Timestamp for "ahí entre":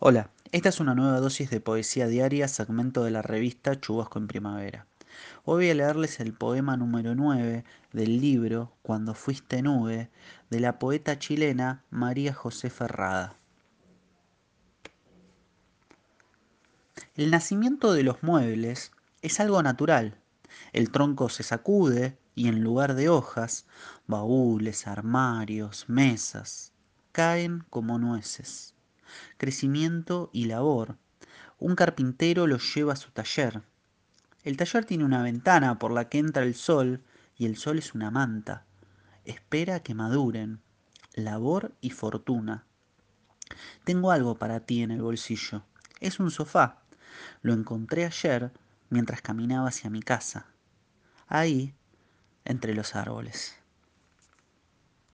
51.26-52.74